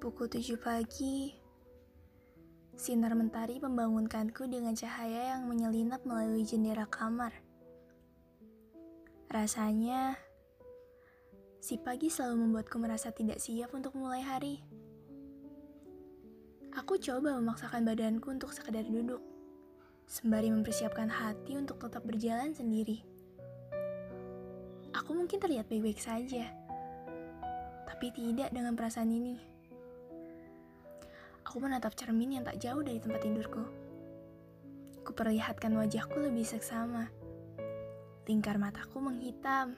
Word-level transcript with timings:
Pukul 0.00 0.32
tujuh 0.32 0.56
pagi, 0.56 1.28
sinar 2.72 3.12
mentari 3.12 3.60
membangunkanku 3.60 4.48
dengan 4.48 4.72
cahaya 4.72 5.36
yang 5.36 5.44
menyelinap 5.44 6.00
melalui 6.08 6.40
jendela 6.40 6.88
kamar. 6.88 7.36
Rasanya, 9.28 10.16
si 11.60 11.76
pagi 11.76 12.08
selalu 12.08 12.48
membuatku 12.48 12.80
merasa 12.80 13.12
tidak 13.12 13.44
siap 13.44 13.76
untuk 13.76 13.92
mulai 13.92 14.24
hari. 14.24 14.64
Aku 16.80 16.96
coba 16.96 17.36
memaksakan 17.36 17.84
badanku 17.84 18.32
untuk 18.32 18.56
sekedar 18.56 18.88
duduk, 18.88 19.20
sembari 20.08 20.48
mempersiapkan 20.48 21.12
hati 21.12 21.60
untuk 21.60 21.76
tetap 21.76 22.08
berjalan 22.08 22.56
sendiri. 22.56 23.04
Aku 24.96 25.12
mungkin 25.12 25.36
terlihat 25.36 25.68
baik-baik 25.68 26.00
saja, 26.00 26.48
tapi 27.84 28.08
tidak 28.16 28.48
dengan 28.48 28.72
perasaan 28.72 29.12
ini. 29.12 29.49
Aku 31.50 31.58
menatap 31.58 31.98
cermin 31.98 32.38
yang 32.38 32.46
tak 32.46 32.62
jauh 32.62 32.78
dari 32.78 33.02
tempat 33.02 33.26
tidurku. 33.26 33.66
Kuperlihatkan 35.02 35.74
wajahku 35.74 36.22
lebih 36.22 36.46
seksama. 36.46 37.10
Lingkar 38.30 38.54
mataku 38.54 39.02
menghitam. 39.02 39.74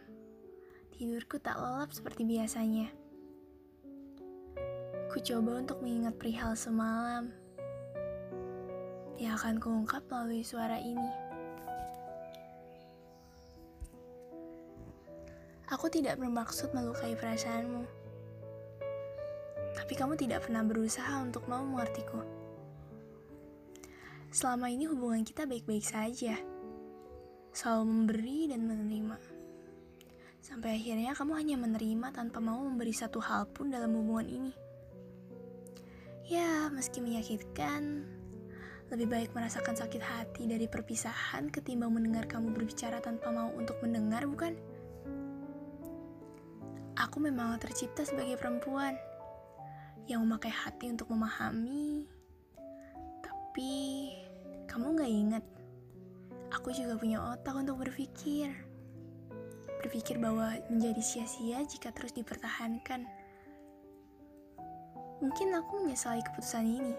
Tidurku 0.92 1.40
tak 1.40 1.56
lelap 1.56 1.88
seperti 1.96 2.28
biasanya. 2.28 2.92
Ku 5.08 5.16
coba 5.24 5.64
untuk 5.64 5.80
mengingat 5.80 6.12
perihal 6.20 6.52
semalam. 6.60 7.32
Dia 9.16 9.32
akan 9.41 9.56
kuungkap 9.56 10.04
melalui 10.12 10.44
suara 10.44 10.77
ini. 10.77 11.08
Aku 15.72 15.88
tidak 15.88 16.20
bermaksud 16.20 16.77
melukai 16.77 17.16
perasaanmu 17.16 18.02
tapi 19.83 19.98
kamu 19.98 20.14
tidak 20.14 20.47
pernah 20.47 20.62
berusaha 20.62 21.11
untuk 21.19 21.42
mau 21.50 21.66
mengertiku. 21.66 22.22
Selama 24.30 24.70
ini 24.70 24.86
hubungan 24.86 25.27
kita 25.27 25.42
baik-baik 25.42 25.83
saja, 25.83 26.38
selalu 27.50 27.84
memberi 27.91 28.38
dan 28.47 28.62
menerima. 28.62 29.19
Sampai 30.38 30.78
akhirnya 30.78 31.19
kamu 31.19 31.34
hanya 31.34 31.56
menerima 31.58 32.14
tanpa 32.14 32.38
mau 32.38 32.62
memberi 32.62 32.94
satu 32.94 33.19
hal 33.19 33.50
pun 33.50 33.75
dalam 33.75 33.91
hubungan 33.91 34.30
ini. 34.30 34.55
Ya, 36.30 36.70
meski 36.70 37.03
menyakitkan, 37.03 38.06
lebih 38.94 39.10
baik 39.10 39.30
merasakan 39.34 39.75
sakit 39.75 40.00
hati 40.00 40.47
dari 40.47 40.70
perpisahan 40.70 41.50
ketimbang 41.50 41.91
mendengar 41.91 42.30
kamu 42.30 42.55
berbicara 42.55 43.03
tanpa 43.03 43.34
mau 43.34 43.50
untuk 43.58 43.83
mendengar, 43.83 44.30
bukan? 44.30 44.55
Aku 47.03 47.19
memang 47.19 47.58
tercipta 47.58 48.06
sebagai 48.06 48.38
perempuan 48.38 48.94
yang 50.11 50.27
memakai 50.27 50.50
hati 50.50 50.91
untuk 50.91 51.11
memahami. 51.11 52.06
Tapi 53.22 53.75
kamu 54.67 54.98
gak 54.98 55.12
ingat, 55.12 55.44
aku 56.50 56.75
juga 56.75 56.98
punya 56.98 57.22
otak 57.22 57.55
untuk 57.55 57.78
berpikir. 57.83 58.50
Berpikir 59.83 60.19
bahwa 60.19 60.59
menjadi 60.70 61.03
sia-sia 61.03 61.62
jika 61.67 61.91
terus 61.94 62.14
dipertahankan. 62.14 63.06
Mungkin 65.22 65.55
aku 65.55 65.86
menyesali 65.86 66.19
keputusan 66.27 66.66
ini, 66.66 66.94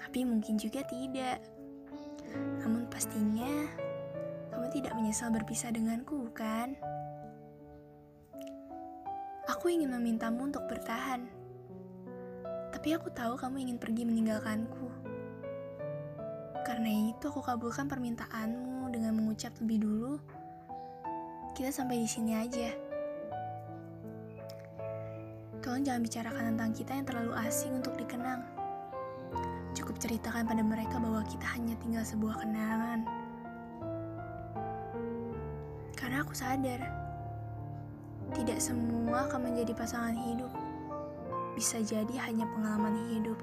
tapi 0.00 0.24
mungkin 0.24 0.56
juga 0.56 0.80
tidak. 0.88 1.44
Namun 2.64 2.88
pastinya 2.88 3.68
kamu 4.48 4.72
tidak 4.72 4.96
menyesal 4.96 5.28
berpisah 5.28 5.72
denganku, 5.76 6.24
bukan? 6.32 6.72
Aku 9.52 9.68
ingin 9.68 9.92
memintamu 9.92 10.48
untuk 10.48 10.64
bertahan 10.68 11.45
tapi 12.86 13.02
aku 13.02 13.10
tahu 13.10 13.34
kamu 13.34 13.66
ingin 13.66 13.78
pergi 13.82 14.06
meninggalkanku. 14.06 14.86
Karena 16.62 17.10
itu 17.10 17.26
aku 17.26 17.42
kabulkan 17.42 17.90
permintaanmu 17.90 18.86
dengan 18.94 19.10
mengucap 19.10 19.50
lebih 19.58 19.82
dulu, 19.82 20.22
kita 21.58 21.74
sampai 21.74 21.98
di 21.98 22.06
sini 22.06 22.38
aja. 22.38 22.70
Tolong 25.58 25.82
jangan 25.82 25.98
bicarakan 25.98 26.54
tentang 26.54 26.70
kita 26.78 26.94
yang 26.94 27.02
terlalu 27.10 27.34
asing 27.42 27.74
untuk 27.74 27.98
dikenang. 27.98 28.46
Cukup 29.74 29.98
ceritakan 29.98 30.46
pada 30.46 30.62
mereka 30.62 31.02
bahwa 31.02 31.26
kita 31.26 31.58
hanya 31.58 31.74
tinggal 31.82 32.06
sebuah 32.06 32.38
kenangan. 32.38 33.02
Karena 35.98 36.22
aku 36.22 36.38
sadar, 36.38 36.86
tidak 38.30 38.62
semua 38.62 39.26
akan 39.26 39.50
menjadi 39.50 39.74
pasangan 39.74 40.14
hidup 40.14 40.65
bisa 41.56 41.80
jadi 41.80 42.12
hanya 42.28 42.44
pengalaman 42.52 43.08
hidup. 43.08 43.40